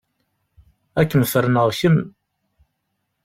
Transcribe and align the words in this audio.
Ad 0.99 1.07
kem-ferneɣ 1.09 1.67
kemm! 1.79 1.99